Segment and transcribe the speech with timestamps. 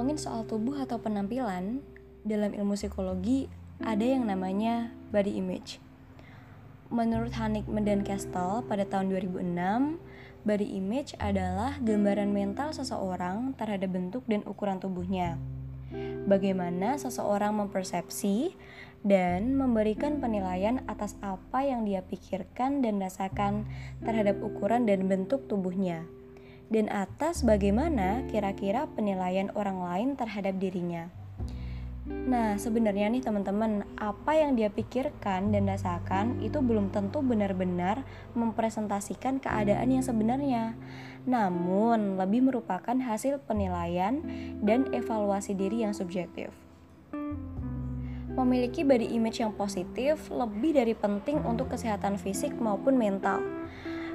[0.00, 1.84] ngomongin soal tubuh atau penampilan,
[2.24, 3.52] dalam ilmu psikologi
[3.84, 5.76] ada yang namanya body image.
[6.88, 10.00] Menurut Hanig dan Kestel pada tahun 2006,
[10.48, 15.36] body image adalah gambaran mental seseorang terhadap bentuk dan ukuran tubuhnya.
[16.24, 18.56] Bagaimana seseorang mempersepsi
[19.04, 23.68] dan memberikan penilaian atas apa yang dia pikirkan dan rasakan
[24.00, 26.08] terhadap ukuran dan bentuk tubuhnya
[26.70, 31.10] dan atas bagaimana kira-kira penilaian orang lain terhadap dirinya.
[32.10, 38.02] Nah, sebenarnya nih teman-teman, apa yang dia pikirkan dan rasakan itu belum tentu benar-benar
[38.34, 40.74] mempresentasikan keadaan yang sebenarnya.
[41.28, 44.22] Namun, lebih merupakan hasil penilaian
[44.58, 46.50] dan evaluasi diri yang subjektif.
[48.30, 53.42] Memiliki body image yang positif lebih dari penting untuk kesehatan fisik maupun mental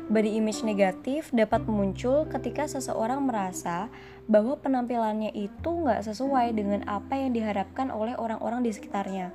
[0.05, 3.89] Body image negatif dapat muncul ketika seseorang merasa
[4.29, 9.33] bahwa penampilannya itu nggak sesuai dengan apa yang diharapkan oleh orang-orang di sekitarnya.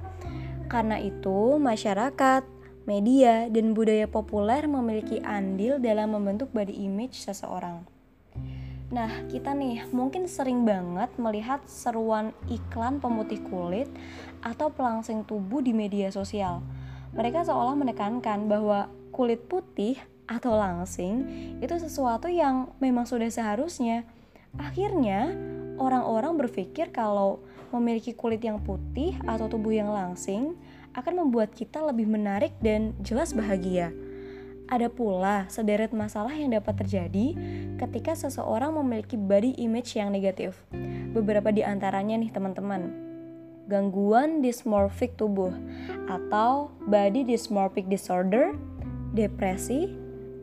[0.70, 2.46] Karena itu, masyarakat,
[2.86, 7.82] media, dan budaya populer memiliki andil dalam membentuk body image seseorang.
[8.94, 13.90] Nah, kita nih mungkin sering banget melihat seruan iklan pemutih kulit
[14.42, 16.62] atau pelangsing tubuh di media sosial.
[17.10, 19.98] Mereka seolah menekankan bahwa kulit putih
[20.30, 21.26] atau langsing
[21.58, 24.06] itu sesuatu yang memang sudah seharusnya.
[24.54, 25.34] Akhirnya,
[25.74, 27.42] orang-orang berpikir kalau
[27.74, 30.54] memiliki kulit yang putih atau tubuh yang langsing
[30.94, 33.90] akan membuat kita lebih menarik dan jelas bahagia.
[34.70, 37.34] Ada pula sederet masalah yang dapat terjadi
[37.78, 40.54] ketika seseorang memiliki body image yang negatif.
[41.10, 43.10] Beberapa di antaranya nih teman-teman.
[43.66, 45.54] Gangguan dysmorphic tubuh
[46.06, 48.54] atau body dysmorphic disorder,
[49.14, 49.90] depresi,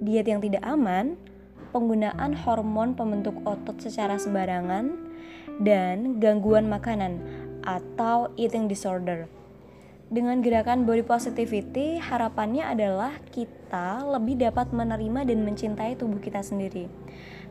[0.02, 1.18] diet yang tidak aman,
[1.72, 4.94] penggunaan hormon pembentuk otot secara sembarangan,
[5.62, 7.20] dan gangguan makanan
[7.66, 9.28] atau eating disorder.
[10.08, 16.88] Dengan gerakan body positivity, harapannya adalah kita lebih dapat menerima dan mencintai tubuh kita sendiri.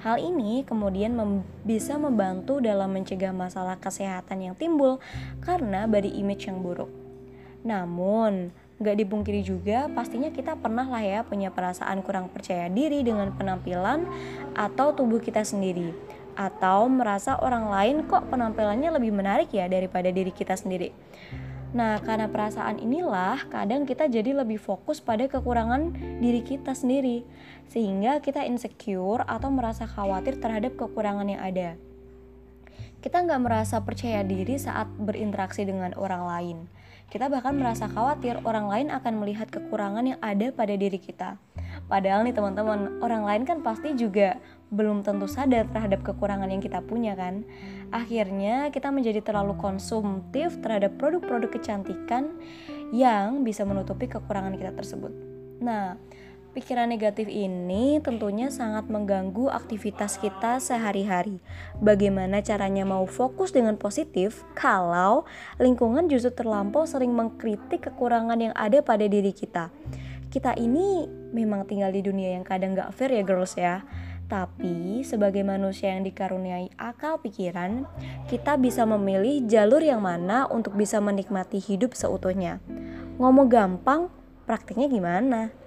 [0.00, 5.04] Hal ini kemudian mem bisa membantu dalam mencegah masalah kesehatan yang timbul
[5.44, 6.88] karena body image yang buruk.
[7.60, 13.32] Namun, Gak dipungkiri juga, pastinya kita pernah lah ya punya perasaan kurang percaya diri dengan
[13.32, 14.04] penampilan
[14.52, 15.96] atau tubuh kita sendiri.
[16.36, 20.92] Atau merasa orang lain kok penampilannya lebih menarik ya daripada diri kita sendiri.
[21.72, 27.24] Nah, karena perasaan inilah kadang kita jadi lebih fokus pada kekurangan diri kita sendiri.
[27.72, 31.68] Sehingga kita insecure atau merasa khawatir terhadap kekurangan yang ada.
[33.06, 36.58] Kita nggak merasa percaya diri saat berinteraksi dengan orang lain
[37.06, 41.38] kita bahkan merasa khawatir orang lain akan melihat kekurangan yang ada pada diri kita.
[41.86, 44.42] Padahal nih teman-teman, orang lain kan pasti juga
[44.74, 47.46] belum tentu sadar terhadap kekurangan yang kita punya kan.
[47.94, 52.34] Akhirnya kita menjadi terlalu konsumtif terhadap produk-produk kecantikan
[52.90, 55.14] yang bisa menutupi kekurangan kita tersebut.
[55.62, 55.94] Nah,
[56.56, 61.36] Pikiran negatif ini tentunya sangat mengganggu aktivitas kita sehari-hari.
[61.84, 65.28] Bagaimana caranya mau fokus dengan positif kalau
[65.60, 69.68] lingkungan justru terlampau sering mengkritik kekurangan yang ada pada diri kita.
[70.32, 71.04] Kita ini
[71.36, 73.84] memang tinggal di dunia yang kadang gak fair ya girls ya.
[74.24, 77.84] Tapi sebagai manusia yang dikaruniai akal pikiran,
[78.32, 82.64] kita bisa memilih jalur yang mana untuk bisa menikmati hidup seutuhnya.
[83.20, 84.08] Ngomong gampang,
[84.48, 85.65] praktiknya gimana?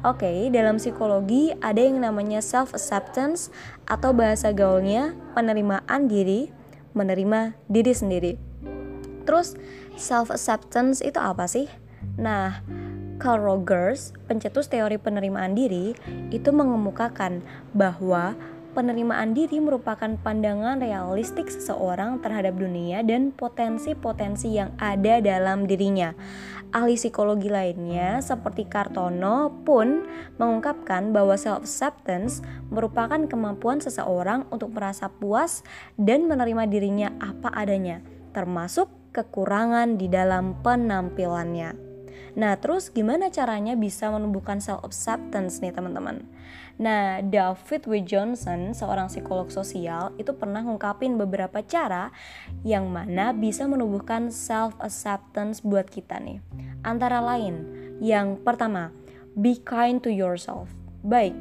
[0.00, 3.52] Oke, okay, dalam psikologi ada yang namanya self acceptance
[3.84, 6.48] atau bahasa gaulnya penerimaan diri,
[6.96, 8.32] menerima diri sendiri.
[9.28, 9.60] Terus
[10.00, 11.68] self acceptance itu apa sih?
[12.16, 12.64] Nah,
[13.20, 15.92] Carl Rogers, pencetus teori penerimaan diri,
[16.32, 17.44] itu mengemukakan
[17.76, 18.32] bahwa
[18.72, 26.14] penerimaan diri merupakan pandangan realistik seseorang terhadap dunia dan potensi-potensi yang ada dalam dirinya.
[26.70, 30.06] Ahli psikologi lainnya seperti Kartono pun
[30.38, 35.66] mengungkapkan bahwa self-acceptance merupakan kemampuan seseorang untuk merasa puas
[35.98, 41.89] dan menerima dirinya apa adanya, termasuk kekurangan di dalam penampilannya.
[42.38, 46.26] Nah, terus gimana caranya bisa menumbuhkan self-acceptance nih teman-teman?
[46.80, 48.00] Nah, David W.
[48.00, 52.08] Johnson, seorang psikolog sosial, itu pernah ngungkapin beberapa cara
[52.64, 56.40] yang mana bisa menumbuhkan self-acceptance buat kita nih.
[56.80, 57.68] Antara lain,
[58.00, 58.88] yang pertama,
[59.36, 60.72] be kind to yourself.
[61.04, 61.36] Baik,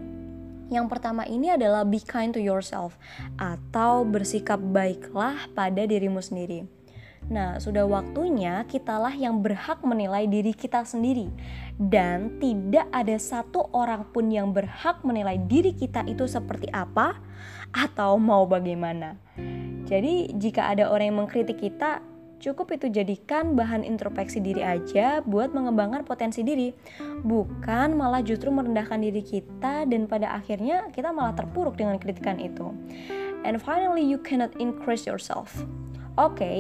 [0.69, 2.99] yang pertama ini adalah be kind to yourself
[3.41, 6.78] atau bersikap baiklah pada dirimu sendiri.
[7.29, 11.29] Nah, sudah waktunya kitalah yang berhak menilai diri kita sendiri
[11.77, 17.21] dan tidak ada satu orang pun yang berhak menilai diri kita itu seperti apa
[17.69, 19.21] atau mau bagaimana.
[19.85, 22.01] Jadi, jika ada orang yang mengkritik kita,
[22.41, 26.73] cukup itu jadikan bahan introspeksi diri aja buat mengembangkan potensi diri,
[27.21, 32.73] bukan malah justru merendahkan diri kita dan pada akhirnya kita malah terpuruk dengan kritikan itu.
[33.45, 35.53] And finally, you cannot increase yourself.
[36.19, 36.59] Oke, okay,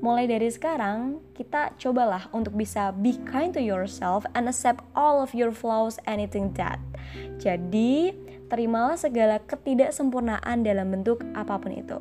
[0.00, 5.36] mulai dari sekarang kita cobalah untuk bisa be kind to yourself and accept all of
[5.36, 6.80] your flaws anything that.
[7.36, 8.16] Jadi,
[8.48, 12.00] terimalah segala ketidaksempurnaan dalam bentuk apa pun itu.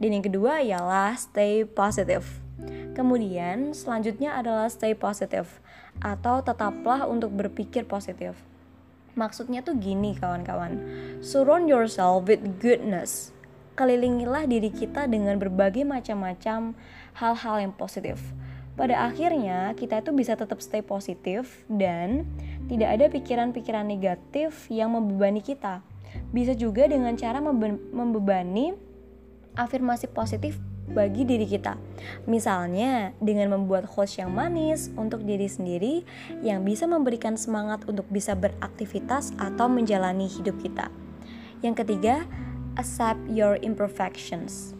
[0.00, 2.24] Dan yang kedua ialah stay positive.
[2.96, 5.60] Kemudian selanjutnya adalah stay positive
[6.00, 8.36] atau tetaplah untuk berpikir positif.
[9.16, 10.80] Maksudnya tuh gini kawan-kawan.
[11.20, 13.35] Surround yourself with goodness.
[13.76, 16.72] Kelilingilah diri kita dengan berbagai macam-macam
[17.12, 18.16] hal-hal yang positif.
[18.72, 22.24] Pada akhirnya, kita itu bisa tetap stay positif dan
[22.68, 25.84] tidak ada pikiran-pikiran negatif yang membebani kita.
[26.32, 28.72] Bisa juga dengan cara membe membebani
[29.56, 30.56] afirmasi positif
[30.88, 31.76] bagi diri kita.
[32.24, 36.04] Misalnya, dengan membuat host yang manis untuk diri sendiri
[36.40, 40.88] yang bisa memberikan semangat untuk bisa beraktivitas atau menjalani hidup kita.
[41.64, 42.28] Yang ketiga,
[42.76, 44.76] accept your imperfections.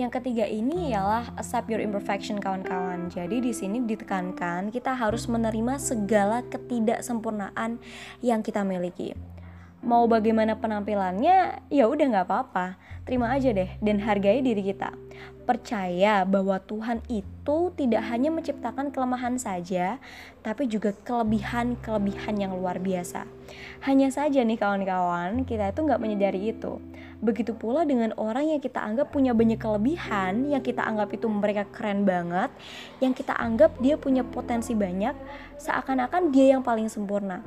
[0.00, 3.12] Yang ketiga ini ialah accept your imperfection kawan-kawan.
[3.12, 7.76] Jadi di sini ditekankan kita harus menerima segala ketidaksempurnaan
[8.24, 9.12] yang kita miliki.
[9.82, 12.78] Mau bagaimana penampilannya, ya udah nggak apa-apa.
[13.02, 14.94] Terima aja deh dan hargai diri kita.
[15.42, 19.98] Percaya bahwa Tuhan itu tidak hanya menciptakan kelemahan saja,
[20.46, 23.26] tapi juga kelebihan-kelebihan yang luar biasa.
[23.82, 26.78] Hanya saja nih kawan-kawan, kita itu nggak menyadari itu.
[27.18, 31.66] Begitu pula dengan orang yang kita anggap punya banyak kelebihan, yang kita anggap itu mereka
[31.74, 32.54] keren banget,
[33.02, 35.18] yang kita anggap dia punya potensi banyak,
[35.58, 37.42] seakan-akan dia yang paling sempurna.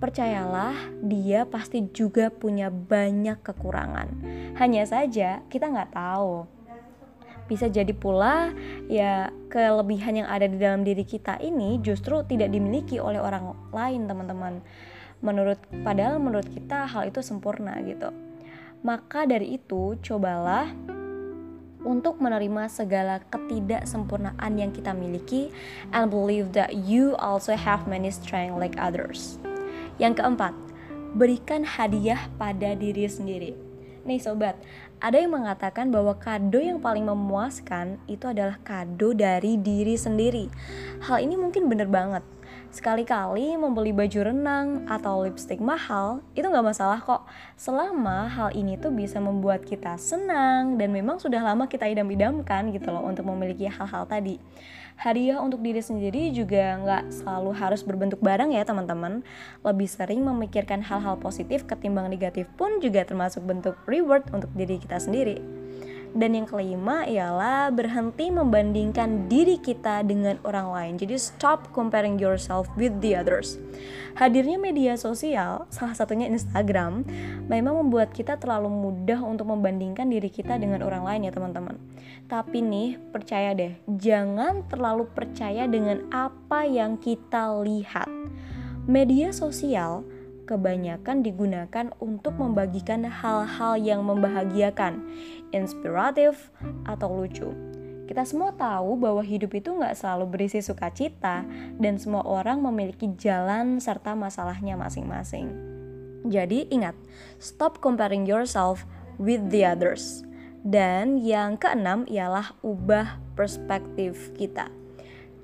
[0.00, 4.08] Percayalah, dia pasti juga punya banyak kekurangan.
[4.56, 6.48] Hanya saja kita nggak tahu.
[7.44, 8.48] Bisa jadi pula
[8.88, 14.08] ya kelebihan yang ada di dalam diri kita ini justru tidak dimiliki oleh orang lain
[14.08, 14.64] teman-teman.
[15.20, 18.08] Menurut padahal menurut kita hal itu sempurna gitu.
[18.80, 20.72] Maka dari itu, cobalah
[21.84, 25.52] untuk menerima segala ketidaksempurnaan yang kita miliki
[25.92, 29.36] and believe that you also have many strength like others.
[30.00, 30.56] Yang keempat,
[31.12, 33.52] berikan hadiah pada diri sendiri.
[34.08, 34.56] Nih sobat,
[34.96, 40.48] ada yang mengatakan bahwa kado yang paling memuaskan itu adalah kado dari diri sendiri.
[41.04, 42.24] Hal ini mungkin bener banget
[42.70, 47.26] Sekali-kali membeli baju renang atau lipstick mahal itu nggak masalah kok
[47.58, 52.94] selama hal ini tuh bisa membuat kita senang dan memang sudah lama kita idam-idamkan gitu
[52.94, 54.38] loh untuk memiliki hal-hal tadi.
[55.00, 59.24] Hadiah untuk diri sendiri juga nggak selalu harus berbentuk barang ya teman-teman.
[59.64, 65.00] Lebih sering memikirkan hal-hal positif ketimbang negatif pun juga termasuk bentuk reward untuk diri kita
[65.00, 65.59] sendiri.
[66.10, 70.94] Dan yang kelima ialah berhenti membandingkan diri kita dengan orang lain.
[70.98, 73.62] Jadi stop comparing yourself with the others.
[74.18, 77.06] Hadirnya media sosial, salah satunya Instagram,
[77.46, 81.78] memang membuat kita terlalu mudah untuk membandingkan diri kita dengan orang lain ya teman-teman.
[82.26, 88.10] Tapi nih, percaya deh, jangan terlalu percaya dengan apa yang kita lihat.
[88.90, 90.02] Media sosial
[90.50, 94.98] kebanyakan digunakan untuk membagikan hal-hal yang membahagiakan,
[95.54, 96.50] inspiratif,
[96.82, 97.54] atau lucu.
[98.10, 101.46] Kita semua tahu bahwa hidup itu nggak selalu berisi sukacita
[101.78, 105.54] dan semua orang memiliki jalan serta masalahnya masing-masing.
[106.26, 106.98] Jadi ingat,
[107.38, 108.82] stop comparing yourself
[109.22, 110.26] with the others.
[110.66, 114.79] Dan yang keenam ialah ubah perspektif kita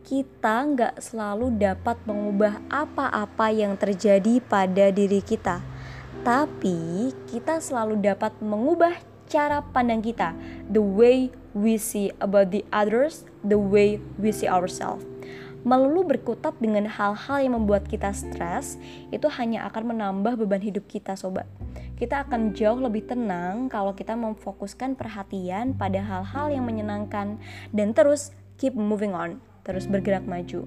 [0.06, 5.58] kita nggak selalu dapat mengubah apa-apa yang terjadi pada diri kita,
[6.22, 8.94] tapi kita selalu dapat mengubah
[9.26, 10.30] cara pandang kita,
[10.70, 15.02] the way we see about the others, the way we see ourselves.
[15.66, 18.78] Melulu berkutat dengan hal-hal yang membuat kita stres,
[19.10, 21.50] itu hanya akan menambah beban hidup kita, sobat.
[21.98, 27.42] Kita akan jauh lebih tenang kalau kita memfokuskan perhatian pada hal-hal yang menyenangkan
[27.74, 30.62] dan terus keep moving on terus bergerak maju.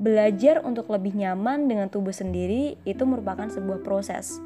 [0.00, 4.40] Belajar untuk lebih nyaman dengan tubuh sendiri itu merupakan sebuah proses,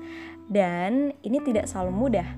[0.51, 2.29] dan ini tidak selalu mudah.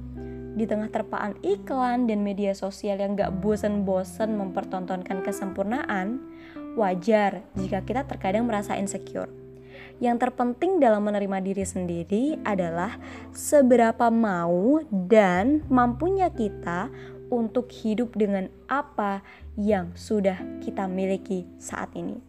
[0.53, 6.21] Di tengah terpaan iklan dan media sosial yang gak bosen-bosen mempertontonkan kesempurnaan,
[6.77, 9.33] wajar jika kita terkadang merasa insecure.
[10.01, 13.01] Yang terpenting dalam menerima diri sendiri adalah
[13.33, 16.93] seberapa mau dan mampunya kita
[17.33, 19.25] untuk hidup dengan apa
[19.59, 22.21] yang sudah kita miliki saat ini.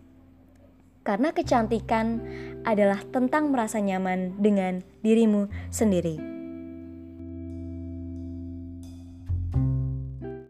[1.03, 2.23] Karena kecantikan
[2.63, 6.32] adalah tentang merasa nyaman dengan dirimu sendiri.